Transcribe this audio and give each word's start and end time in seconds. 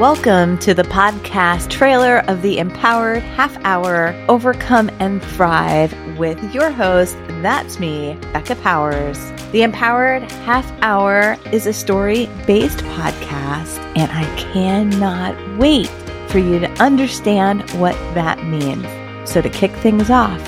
Welcome 0.00 0.56
to 0.60 0.72
the 0.72 0.82
podcast 0.82 1.68
trailer 1.68 2.20
of 2.20 2.40
the 2.40 2.56
Empowered 2.56 3.22
Half 3.22 3.54
Hour 3.66 4.14
Overcome 4.30 4.90
and 4.98 5.22
Thrive 5.22 5.92
with 6.16 6.42
your 6.54 6.70
host, 6.70 7.18
that's 7.42 7.78
me, 7.78 8.16
Becca 8.32 8.56
Powers. 8.56 9.18
The 9.52 9.60
Empowered 9.60 10.22
Half 10.22 10.72
Hour 10.80 11.36
is 11.52 11.66
a 11.66 11.74
story 11.74 12.30
based 12.46 12.78
podcast, 12.78 13.76
and 13.94 14.10
I 14.10 14.24
cannot 14.36 15.36
wait 15.58 15.88
for 16.28 16.38
you 16.38 16.58
to 16.60 16.70
understand 16.82 17.70
what 17.72 17.92
that 18.14 18.42
means. 18.46 18.86
So, 19.30 19.42
to 19.42 19.50
kick 19.50 19.72
things 19.72 20.08
off, 20.08 20.40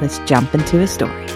let's 0.00 0.18
jump 0.26 0.52
into 0.56 0.80
a 0.80 0.88
story. 0.88 1.28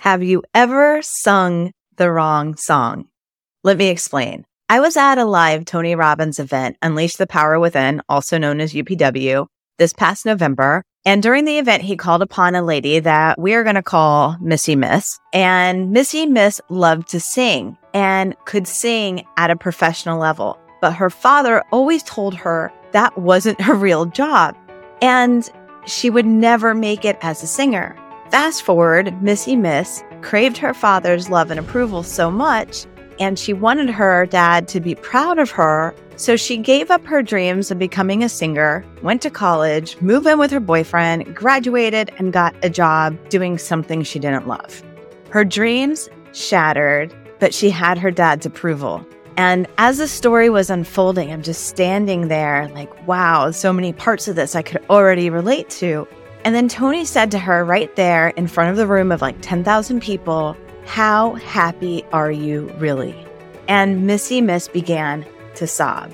Have 0.00 0.24
you 0.24 0.42
ever 0.52 1.00
sung 1.02 1.70
the 1.96 2.10
wrong 2.10 2.56
song? 2.56 3.04
Let 3.62 3.76
me 3.76 3.86
explain. 3.86 4.46
I 4.70 4.78
was 4.78 4.96
at 4.96 5.18
a 5.18 5.24
live 5.24 5.64
Tony 5.64 5.96
Robbins 5.96 6.38
event, 6.38 6.76
Unleash 6.80 7.16
the 7.16 7.26
Power 7.26 7.58
Within, 7.58 8.02
also 8.08 8.38
known 8.38 8.60
as 8.60 8.72
UPW, 8.72 9.48
this 9.78 9.92
past 9.92 10.24
November. 10.24 10.84
And 11.04 11.24
during 11.24 11.44
the 11.44 11.58
event, 11.58 11.82
he 11.82 11.96
called 11.96 12.22
upon 12.22 12.54
a 12.54 12.62
lady 12.62 13.00
that 13.00 13.36
we 13.36 13.54
are 13.54 13.64
going 13.64 13.74
to 13.74 13.82
call 13.82 14.36
Missy 14.40 14.76
Miss. 14.76 15.18
And 15.32 15.90
Missy 15.90 16.24
Miss 16.24 16.60
loved 16.68 17.08
to 17.08 17.18
sing 17.18 17.78
and 17.94 18.36
could 18.44 18.68
sing 18.68 19.26
at 19.36 19.50
a 19.50 19.56
professional 19.56 20.20
level. 20.20 20.56
But 20.80 20.92
her 20.92 21.10
father 21.10 21.64
always 21.72 22.04
told 22.04 22.36
her 22.36 22.72
that 22.92 23.18
wasn't 23.18 23.60
her 23.62 23.74
real 23.74 24.06
job. 24.06 24.56
And 25.02 25.50
she 25.84 26.10
would 26.10 26.26
never 26.26 26.76
make 26.76 27.04
it 27.04 27.18
as 27.22 27.42
a 27.42 27.48
singer. 27.48 27.96
Fast 28.30 28.62
forward, 28.62 29.20
Missy 29.20 29.56
Miss 29.56 30.04
craved 30.22 30.58
her 30.58 30.74
father's 30.74 31.28
love 31.28 31.50
and 31.50 31.58
approval 31.58 32.04
so 32.04 32.30
much 32.30 32.86
and 33.20 33.38
she 33.38 33.52
wanted 33.52 33.90
her 33.90 34.26
dad 34.26 34.66
to 34.68 34.80
be 34.80 34.94
proud 34.94 35.38
of 35.38 35.50
her. 35.50 35.94
So 36.16 36.36
she 36.36 36.56
gave 36.56 36.90
up 36.90 37.04
her 37.04 37.22
dreams 37.22 37.70
of 37.70 37.78
becoming 37.78 38.24
a 38.24 38.28
singer, 38.28 38.84
went 39.02 39.22
to 39.22 39.30
college, 39.30 40.00
moved 40.00 40.26
in 40.26 40.38
with 40.38 40.50
her 40.50 40.60
boyfriend, 40.60 41.36
graduated, 41.36 42.10
and 42.18 42.32
got 42.32 42.54
a 42.62 42.70
job 42.70 43.16
doing 43.28 43.58
something 43.58 44.02
she 44.02 44.18
didn't 44.18 44.48
love. 44.48 44.82
Her 45.30 45.44
dreams 45.44 46.08
shattered, 46.32 47.14
but 47.38 47.54
she 47.54 47.70
had 47.70 47.98
her 47.98 48.10
dad's 48.10 48.46
approval. 48.46 49.06
And 49.36 49.66
as 49.78 49.98
the 49.98 50.08
story 50.08 50.50
was 50.50 50.68
unfolding, 50.68 51.32
I'm 51.32 51.42
just 51.42 51.66
standing 51.66 52.28
there 52.28 52.68
like, 52.74 53.06
wow, 53.06 53.50
so 53.50 53.72
many 53.72 53.92
parts 53.92 54.28
of 54.28 54.36
this 54.36 54.54
I 54.54 54.62
could 54.62 54.84
already 54.90 55.30
relate 55.30 55.70
to. 55.70 56.06
And 56.44 56.54
then 56.54 56.68
Tony 56.68 57.04
said 57.04 57.30
to 57.30 57.38
her 57.38 57.64
right 57.64 57.94
there 57.96 58.28
in 58.30 58.46
front 58.46 58.70
of 58.70 58.76
the 58.76 58.86
room 58.86 59.12
of 59.12 59.22
like 59.22 59.36
10,000 59.40 60.00
people, 60.00 60.56
how 60.90 61.34
happy 61.34 62.02
are 62.12 62.32
you 62.32 62.68
really? 62.78 63.14
And 63.68 64.08
Missy 64.08 64.40
Miss 64.40 64.66
began 64.66 65.24
to 65.54 65.64
sob. 65.64 66.10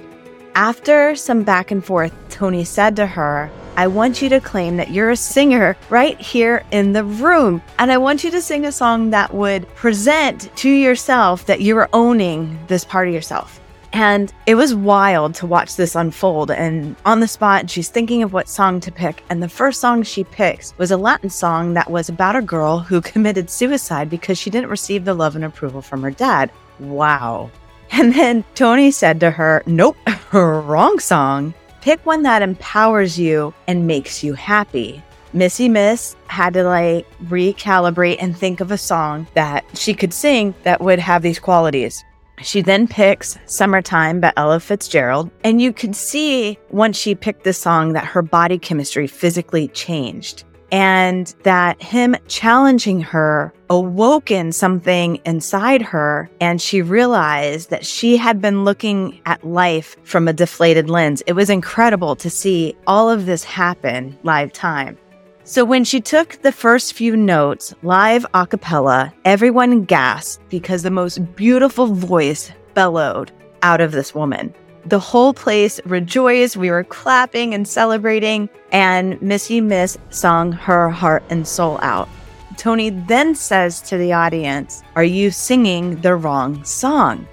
After 0.55 1.17
some 1.17 1.45
back 1.45 1.71
and 1.71 1.83
forth, 1.83 2.13
Tony 2.29 2.63
said 2.63 2.95
to 2.97 3.07
her, 3.07 3.51
I 3.79 3.87
want 3.87 4.21
you 4.21 4.29
to 4.29 4.39
claim 4.39 4.77
that 4.77 4.91
you're 4.91 5.09
a 5.09 5.17
singer 5.17 5.79
right 5.89 6.21
here 6.21 6.63
in 6.73 6.93
the 6.93 7.05
room. 7.05 7.63
And 7.79 7.91
I 7.91 7.97
want 7.97 8.23
you 8.23 8.31
to 8.33 8.43
sing 8.43 8.67
a 8.67 8.73
song 8.73 9.09
that 9.11 9.33
would 9.33 9.67
present 9.77 10.55
to 10.57 10.69
yourself 10.69 11.47
that 11.47 11.63
you're 11.63 11.89
owning 11.95 12.59
this 12.67 12.85
part 12.85 13.09
of 13.09 13.15
yourself. 13.15 13.59
And 13.99 14.31
it 14.45 14.57
was 14.57 14.75
wild 14.75 15.35
to 15.37 15.47
watch 15.47 15.77
this 15.77 15.95
unfold. 15.95 16.51
And 16.51 16.97
on 17.07 17.21
the 17.21 17.27
spot, 17.27 17.71
she's 17.71 17.89
thinking 17.89 18.23
of 18.23 18.35
what 18.35 18.47
song 18.47 18.79
to 18.81 18.93
pick. 18.93 19.25
And 19.31 19.43
the 19.43 19.49
first 19.49 19.81
song 19.81 20.03
she 20.03 20.23
picks 20.23 20.77
was 20.77 20.91
a 20.91 20.99
Latin 20.99 21.31
song 21.31 21.73
that 21.73 21.91
was 21.91 22.11
about 22.11 22.37
a 22.37 22.43
girl 22.43 22.79
who 22.79 23.01
committed 23.13 23.49
suicide 23.49 24.11
because 24.11 24.37
she 24.37 24.51
didn't 24.51 24.69
receive 24.69 25.07
the 25.07 25.15
love 25.15 25.35
and 25.35 25.47
approval 25.47 25.81
from 25.81 26.03
her 26.03 26.11
dad. 26.11 26.51
Wow. 26.79 27.51
And 27.91 28.13
then 28.13 28.45
Tony 28.55 28.91
said 28.91 29.19
to 29.21 29.31
her, 29.31 29.63
Nope, 29.65 29.97
wrong 30.35 30.99
song. 30.99 31.55
Pick 31.81 32.05
one 32.05 32.23
that 32.25 32.43
empowers 32.43 33.19
you 33.19 33.55
and 33.67 33.87
makes 33.87 34.23
you 34.23 34.35
happy. 34.35 35.03
Missy 35.33 35.71
Miss 35.71 36.17
had 36.27 36.53
to 36.53 36.65
like 36.65 37.07
recalibrate 37.25 38.17
and 38.21 38.37
think 38.37 38.61
of 38.61 38.71
a 38.71 38.77
song 38.77 39.27
that 39.33 39.65
she 39.73 39.95
could 39.95 40.13
sing 40.13 40.55
that 40.65 40.83
would 40.83 40.99
have 40.99 41.23
these 41.23 41.39
qualities. 41.39 42.05
She 42.43 42.61
then 42.61 42.87
picks 42.87 43.39
Summertime 43.47 44.21
by 44.21 44.33
Ella 44.37 44.61
Fitzgerald. 44.61 45.31
And 45.45 45.61
you 45.61 45.73
could 45.73 45.97
see 45.97 46.59
once 46.71 46.97
she 46.97 47.15
picked 47.15 47.45
the 47.45 47.53
song 47.53 47.93
that 47.95 48.05
her 48.05 48.23
body 48.23 48.59
chemistry 48.59 49.07
physically 49.07 49.69
changed 49.69 50.45
and 50.73 51.35
that 51.45 51.81
him 51.81 52.17
challenging 52.27 53.01
her 53.01 53.53
awoken 53.71 54.53
something 54.53 55.21
inside 55.25 55.83
her. 55.83 56.29
And 56.41 56.61
she 56.61 56.83
realized 56.83 57.71
that 57.71 57.87
she 57.87 58.17
had 58.17 58.41
been 58.41 58.65
looking 58.65 59.21
at 59.27 59.45
life 59.45 59.97
from 60.05 60.29
a 60.29 60.33
deflated 60.33 60.91
lens. 60.91 61.23
It 61.27 61.35
was 61.35 61.51
incredible 61.51 62.17
to 62.17 62.31
see 62.31 62.77
all 62.87 63.11
of 63.11 63.27
this 63.27 63.45
happen 63.45 64.19
live 64.23 64.53
time. 64.53 64.99
So 65.49 65.65
when 65.65 65.85
she 65.85 66.01
took 66.01 66.43
the 66.43 66.51
first 66.51 66.95
few 66.95 67.17
notes 67.17 67.73
live 67.85 68.27
a 68.35 68.49
cappella, 68.49 69.15
everyone 69.25 69.85
gasped 69.85 70.43
because 70.49 70.83
the 70.83 70.91
most 70.91 71.37
beautiful 71.37 71.87
voice 71.87 72.51
bellowed 72.75 73.31
out 73.63 73.81
of 73.81 73.93
this 73.93 74.13
woman. 74.13 74.53
The 74.87 74.99
whole 74.99 75.33
place 75.33 75.81
rejoiced. 75.85 76.57
We 76.57 76.73
were 76.73 76.83
clapping 76.83 77.55
and 77.55 77.67
celebrating, 77.67 78.49
and 78.73 79.23
Missy 79.23 79.61
Miss 79.61 79.97
sung 80.11 80.51
her 80.51 80.91
heart 80.91 81.23
and 81.31 81.47
soul 81.47 81.79
out. 81.81 82.09
Tony 82.57 82.91
then 82.91 83.37
says 83.37 83.81
to 83.83 83.97
the 83.97 84.13
audience, 84.13 84.83
Are 84.97 85.05
you 85.05 85.31
singing 85.31 86.01
the 86.01 86.17
wrong 86.17 86.65
song? 86.65 87.25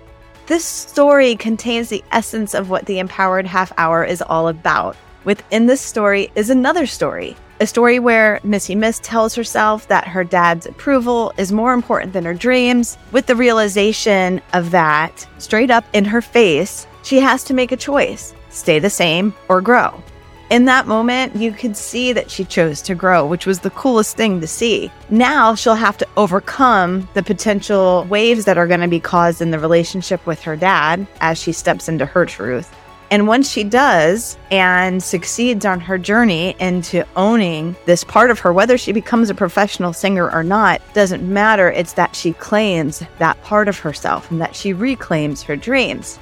This 0.45 0.63
story 0.63 1.35
contains 1.35 1.89
the 1.89 2.03
essence 2.11 2.53
of 2.53 2.69
what 2.69 2.85
the 2.85 2.99
Empowered 2.99 3.47
Half 3.47 3.73
Hour 3.77 4.03
is 4.03 4.21
all 4.21 4.49
about. 4.49 4.95
Within 5.23 5.65
this 5.65 5.81
story 5.81 6.31
is 6.35 6.51
another 6.51 6.85
story 6.85 7.35
a 7.59 7.67
story 7.67 7.99
where 7.99 8.39
Missy 8.43 8.75
Miss 8.75 8.99
tells 8.99 9.35
herself 9.35 9.87
that 9.87 10.07
her 10.07 10.23
dad's 10.23 10.65
approval 10.65 11.33
is 11.37 11.51
more 11.51 11.73
important 11.73 12.13
than 12.13 12.25
her 12.25 12.33
dreams. 12.33 12.97
With 13.11 13.25
the 13.25 13.35
realization 13.35 14.41
of 14.53 14.71
that 14.71 15.27
straight 15.37 15.71
up 15.71 15.85
in 15.93 16.05
her 16.05 16.21
face, 16.21 16.87
she 17.03 17.19
has 17.19 17.43
to 17.45 17.53
make 17.53 17.71
a 17.71 17.77
choice 17.77 18.33
stay 18.49 18.79
the 18.79 18.89
same 18.89 19.33
or 19.49 19.61
grow. 19.61 20.01
In 20.49 20.65
that 20.65 20.85
moment, 20.85 21.35
you 21.35 21.51
could 21.51 21.75
see 21.75 22.13
that 22.13 22.29
she 22.29 22.45
chose 22.45 22.81
to 22.83 22.93
grow, 22.93 23.25
which 23.25 23.47
was 23.47 23.59
the 23.59 23.71
coolest 23.71 24.15
thing 24.15 24.39
to 24.39 24.45
see. 24.45 24.91
Now 25.09 25.55
she'll 25.55 25.73
have 25.73 25.97
to 25.97 26.07
overcome 26.15 27.09
the 27.15 27.23
potential 27.23 28.05
waves 28.09 28.45
that 28.45 28.57
are 28.57 28.67
going 28.67 28.81
to 28.81 28.87
be 28.87 28.99
caused 28.99 29.41
in 29.41 29.49
the 29.49 29.57
relationship 29.57 30.23
with 30.27 30.41
her 30.43 30.55
dad 30.55 31.07
as 31.21 31.39
she 31.39 31.53
steps 31.53 31.89
into 31.89 32.05
her 32.05 32.25
truth. 32.25 32.71
And 33.13 33.27
once 33.27 33.47
she 33.47 33.63
does 33.63 34.39
and 34.49 35.03
succeeds 35.03 35.67
on 35.67 35.79
her 35.81 35.99
journey 35.99 36.55
into 36.59 37.05
owning 37.15 37.75
this 37.85 38.03
part 38.03 38.31
of 38.31 38.39
her, 38.39 38.51
whether 38.51 38.75
she 38.75 38.91
becomes 38.91 39.29
a 39.29 39.35
professional 39.35 39.93
singer 39.93 40.31
or 40.31 40.43
not, 40.43 40.81
doesn't 40.95 41.21
matter. 41.21 41.69
It's 41.69 41.93
that 41.93 42.15
she 42.15 42.33
claims 42.33 43.03
that 43.19 43.39
part 43.43 43.67
of 43.67 43.77
herself 43.77 44.31
and 44.31 44.41
that 44.41 44.55
she 44.55 44.73
reclaims 44.73 45.43
her 45.43 45.55
dreams. 45.55 46.17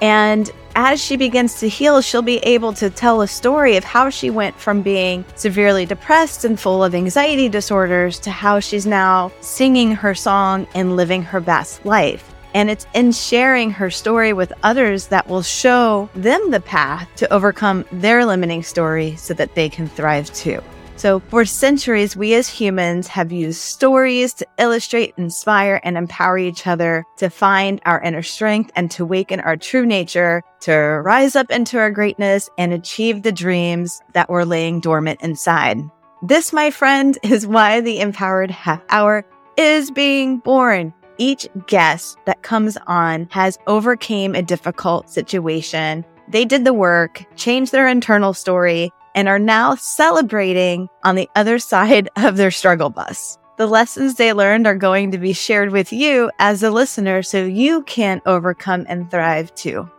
And 0.00 0.48
as 0.76 1.02
she 1.02 1.16
begins 1.16 1.58
to 1.58 1.68
heal, 1.68 2.00
she'll 2.02 2.22
be 2.22 2.38
able 2.44 2.72
to 2.74 2.88
tell 2.88 3.20
a 3.20 3.26
story 3.26 3.76
of 3.76 3.82
how 3.82 4.08
she 4.08 4.30
went 4.30 4.54
from 4.54 4.80
being 4.80 5.24
severely 5.34 5.86
depressed 5.86 6.44
and 6.44 6.60
full 6.60 6.84
of 6.84 6.94
anxiety 6.94 7.48
disorders 7.48 8.20
to 8.20 8.30
how 8.30 8.60
she's 8.60 8.86
now 8.86 9.32
singing 9.40 9.90
her 9.90 10.14
song 10.14 10.68
and 10.76 10.94
living 10.94 11.22
her 11.22 11.40
best 11.40 11.84
life. 11.84 12.32
And 12.54 12.70
it's 12.70 12.86
in 12.94 13.12
sharing 13.12 13.70
her 13.72 13.90
story 13.90 14.32
with 14.32 14.52
others 14.62 15.08
that 15.08 15.28
will 15.28 15.42
show 15.42 16.08
them 16.14 16.50
the 16.50 16.60
path 16.60 17.08
to 17.16 17.32
overcome 17.32 17.84
their 17.92 18.24
limiting 18.24 18.62
story 18.62 19.16
so 19.16 19.34
that 19.34 19.54
they 19.54 19.68
can 19.68 19.88
thrive 19.88 20.32
too. 20.32 20.62
So, 20.98 21.20
for 21.28 21.44
centuries, 21.44 22.16
we 22.16 22.34
as 22.34 22.48
humans 22.48 23.06
have 23.06 23.30
used 23.30 23.60
stories 23.60 24.34
to 24.34 24.46
illustrate, 24.58 25.14
inspire, 25.16 25.80
and 25.84 25.96
empower 25.96 26.38
each 26.38 26.66
other 26.66 27.04
to 27.18 27.30
find 27.30 27.80
our 27.86 28.02
inner 28.02 28.22
strength 28.22 28.72
and 28.74 28.90
to 28.90 29.04
awaken 29.04 29.38
our 29.38 29.56
true 29.56 29.86
nature, 29.86 30.42
to 30.62 30.74
rise 30.74 31.36
up 31.36 31.52
into 31.52 31.78
our 31.78 31.92
greatness 31.92 32.50
and 32.58 32.72
achieve 32.72 33.22
the 33.22 33.30
dreams 33.30 34.00
that 34.14 34.28
were 34.28 34.44
laying 34.44 34.80
dormant 34.80 35.20
inside. 35.22 35.78
This, 36.22 36.52
my 36.52 36.72
friend, 36.72 37.16
is 37.22 37.46
why 37.46 37.80
the 37.80 38.00
Empowered 38.00 38.50
Half 38.50 38.82
Hour 38.90 39.24
is 39.56 39.92
being 39.92 40.38
born 40.38 40.92
each 41.18 41.48
guest 41.66 42.16
that 42.24 42.42
comes 42.42 42.78
on 42.86 43.28
has 43.30 43.58
overcame 43.66 44.34
a 44.34 44.42
difficult 44.42 45.10
situation. 45.10 46.04
They 46.28 46.44
did 46.44 46.64
the 46.64 46.72
work, 46.72 47.24
changed 47.36 47.72
their 47.72 47.88
internal 47.88 48.32
story, 48.32 48.90
and 49.14 49.28
are 49.28 49.38
now 49.38 49.74
celebrating 49.74 50.88
on 51.04 51.16
the 51.16 51.28
other 51.36 51.58
side 51.58 52.08
of 52.16 52.36
their 52.36 52.50
struggle 52.50 52.90
bus. 52.90 53.38
The 53.56 53.66
lessons 53.66 54.14
they 54.14 54.32
learned 54.32 54.68
are 54.68 54.76
going 54.76 55.10
to 55.10 55.18
be 55.18 55.32
shared 55.32 55.72
with 55.72 55.92
you 55.92 56.30
as 56.38 56.62
a 56.62 56.70
listener 56.70 57.24
so 57.24 57.44
you 57.44 57.82
can 57.82 58.22
overcome 58.24 58.86
and 58.88 59.10
thrive 59.10 59.52
too. 59.56 59.90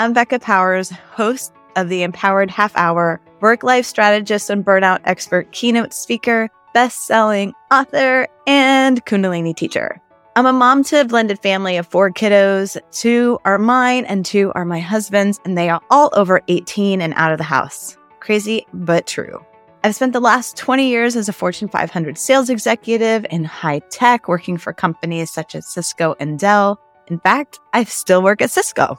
I'm 0.00 0.12
Becca 0.12 0.40
Powers, 0.40 0.90
host 0.90 1.52
of 1.76 1.88
the 1.88 2.02
Empowered 2.02 2.50
Half 2.50 2.76
Hour, 2.76 3.20
work 3.40 3.62
life 3.62 3.86
strategist 3.86 4.50
and 4.50 4.64
burnout 4.64 4.98
expert, 5.04 5.52
keynote 5.52 5.92
speaker, 5.92 6.50
best 6.74 7.06
selling 7.06 7.52
author, 7.70 8.26
and 8.48 9.04
Kundalini 9.06 9.54
teacher. 9.54 10.00
I'm 10.38 10.46
a 10.46 10.52
mom 10.52 10.84
to 10.84 11.00
a 11.00 11.04
blended 11.04 11.40
family 11.40 11.78
of 11.78 11.88
four 11.88 12.12
kiddos. 12.12 12.80
Two 12.92 13.40
are 13.44 13.58
mine 13.58 14.04
and 14.04 14.24
two 14.24 14.52
are 14.54 14.64
my 14.64 14.78
husband's, 14.78 15.40
and 15.44 15.58
they 15.58 15.68
are 15.68 15.80
all 15.90 16.10
over 16.12 16.42
18 16.46 17.00
and 17.00 17.12
out 17.16 17.32
of 17.32 17.38
the 17.38 17.42
house. 17.42 17.96
Crazy, 18.20 18.64
but 18.72 19.04
true. 19.08 19.44
I've 19.82 19.96
spent 19.96 20.12
the 20.12 20.20
last 20.20 20.56
20 20.56 20.88
years 20.88 21.16
as 21.16 21.28
a 21.28 21.32
Fortune 21.32 21.66
500 21.66 22.16
sales 22.16 22.50
executive 22.50 23.26
in 23.32 23.42
high 23.42 23.80
tech, 23.90 24.28
working 24.28 24.58
for 24.58 24.72
companies 24.72 25.32
such 25.32 25.56
as 25.56 25.66
Cisco 25.66 26.14
and 26.20 26.38
Dell. 26.38 26.78
In 27.08 27.18
fact, 27.18 27.58
I 27.72 27.82
still 27.82 28.22
work 28.22 28.40
at 28.40 28.52
Cisco. 28.52 28.96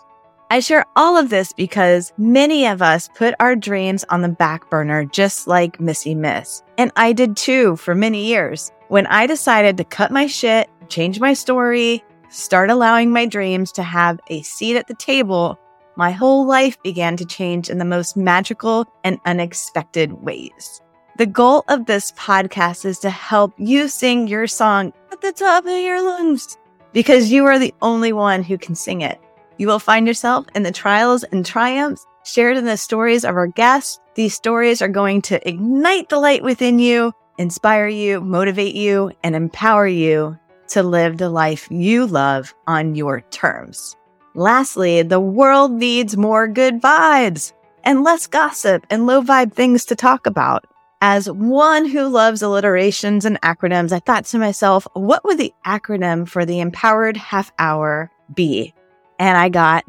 I 0.52 0.60
share 0.60 0.84
all 0.98 1.16
of 1.16 1.30
this 1.30 1.54
because 1.54 2.12
many 2.18 2.66
of 2.66 2.82
us 2.82 3.08
put 3.16 3.34
our 3.40 3.56
dreams 3.56 4.04
on 4.10 4.24
the 4.24 4.28
back 4.28 4.70
burner, 4.70 5.06
just 5.06 5.48
like 5.48 5.80
Missy 5.80 6.16
Miss. 6.16 6.64
And 6.78 6.92
I 6.98 7.14
did 7.14 7.38
too 7.38 7.78
for 7.78 7.96
many 7.96 8.26
years. 8.26 8.74
When 8.90 9.06
I 9.08 9.28
decided 9.28 9.78
to 9.78 9.84
cut 9.84 10.12
my 10.12 10.26
shit, 10.26 10.68
change 10.90 11.20
my 11.20 11.34
story, 11.34 12.04
start 12.30 12.70
allowing 12.70 13.12
my 13.12 13.26
dreams 13.26 13.72
to 13.74 13.84
have 13.84 14.20
a 14.28 14.42
seat 14.42 14.76
at 14.76 14.88
the 14.88 14.96
table, 14.96 15.58
my 15.96 16.12
whole 16.12 16.46
life 16.46 16.82
began 16.82 17.18
to 17.18 17.26
change 17.26 17.70
in 17.70 17.78
the 17.78 17.86
most 17.86 18.16
magical 18.16 18.86
and 19.04 19.20
unexpected 19.26 20.14
ways. 20.14 20.82
The 21.18 21.26
goal 21.26 21.66
of 21.68 21.86
this 21.86 22.14
podcast 22.14 22.86
is 22.86 23.00
to 23.00 23.10
help 23.10 23.54
you 23.58 23.90
sing 23.90 24.28
your 24.28 24.48
song 24.48 24.94
at 25.12 25.22
the 25.22 25.34
top 25.34 25.66
of 25.66 25.72
your 25.72 26.02
lungs 26.02 26.58
because 26.94 27.32
you 27.32 27.46
are 27.46 27.60
the 27.60 27.74
only 27.82 28.14
one 28.14 28.44
who 28.44 28.58
can 28.58 28.76
sing 28.76 29.02
it. 29.02 29.20
You 29.58 29.68
will 29.68 29.80
find 29.80 30.08
yourself 30.08 30.46
in 30.56 30.64
the 30.64 30.72
trials 30.72 31.24
and 31.26 31.46
triumphs 31.46 32.06
shared 32.24 32.56
in 32.56 32.64
the 32.64 32.78
stories 32.78 33.26
of 33.26 33.36
our 33.36 33.48
guests. 33.48 34.00
These 34.16 34.34
stories 34.34 34.82
are 34.82 34.88
going 34.88 35.22
to 35.24 35.46
ignite 35.48 36.08
the 36.08 36.20
light 36.20 36.44
within 36.44 36.80
you, 36.80 37.12
inspire 37.38 37.90
you, 37.90 38.22
motivate 38.22 38.76
you, 38.76 39.12
and 39.22 39.36
empower 39.36 39.88
you 39.88 40.40
to 40.70 40.84
live 40.84 41.18
the 41.18 41.30
life 41.30 41.68
you 41.70 42.06
love 42.06 42.54
on 42.68 42.96
your 42.96 43.22
terms. 43.32 43.96
Lastly, 44.36 45.02
the 45.02 45.20
world 45.20 45.72
needs 45.72 46.18
more 46.18 46.48
good 46.48 46.82
vibes 46.82 47.54
and 47.84 48.04
less 48.04 48.28
gossip 48.28 48.86
and 48.90 49.08
low 49.08 49.22
vibe 49.22 49.54
things 49.54 49.86
to 49.86 49.96
talk 49.96 50.26
about. 50.26 50.66
As 51.02 51.32
one 51.32 51.86
who 51.86 52.08
loves 52.08 52.42
alliterations 52.42 53.26
and 53.26 53.40
acronyms, 53.42 53.92
I 53.92 54.00
thought 54.00 54.26
to 54.26 54.38
myself, 54.38 54.86
what 54.94 55.24
would 55.24 55.38
the 55.38 55.54
acronym 55.66 56.28
for 56.28 56.46
the 56.46 56.60
empowered 56.60 57.18
half 57.18 57.52
hour 57.58 58.12
be? 58.34 58.74
and 59.20 59.38
I 59.38 59.50
got 59.50 59.86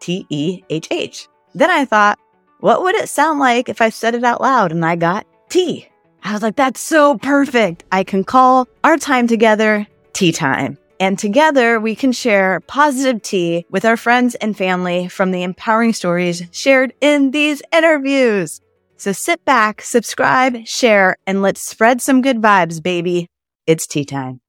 T 0.00 0.26
E 0.28 0.62
H 0.70 0.86
H. 0.90 1.26
Then 1.54 1.70
I 1.70 1.84
thought, 1.86 2.18
what 2.60 2.82
would 2.82 2.94
it 2.94 3.08
sound 3.08 3.40
like 3.40 3.68
if 3.68 3.80
I 3.80 3.88
said 3.88 4.14
it 4.14 4.22
out 4.22 4.40
loud? 4.40 4.70
And 4.70 4.84
I 4.84 4.94
got 4.94 5.26
T. 5.48 5.88
I 6.22 6.32
was 6.32 6.42
like, 6.42 6.56
that's 6.56 6.80
so 6.80 7.16
perfect. 7.18 7.84
I 7.90 8.04
can 8.04 8.22
call 8.22 8.68
our 8.84 8.98
time 8.98 9.26
together 9.26 9.86
tea 10.16 10.32
time. 10.32 10.78
And 10.98 11.18
together 11.18 11.78
we 11.78 11.94
can 11.94 12.10
share 12.10 12.60
positive 12.60 13.20
tea 13.20 13.66
with 13.68 13.84
our 13.84 13.98
friends 13.98 14.34
and 14.36 14.56
family 14.56 15.08
from 15.08 15.30
the 15.30 15.42
empowering 15.42 15.92
stories 15.92 16.42
shared 16.52 16.94
in 17.02 17.32
these 17.32 17.60
interviews. 17.70 18.62
So 18.96 19.12
sit 19.12 19.44
back, 19.44 19.82
subscribe, 19.82 20.66
share, 20.66 21.16
and 21.26 21.42
let's 21.42 21.60
spread 21.60 22.00
some 22.00 22.22
good 22.22 22.40
vibes, 22.40 22.82
baby. 22.82 23.28
It's 23.66 23.86
tea 23.86 24.06
time. 24.06 24.40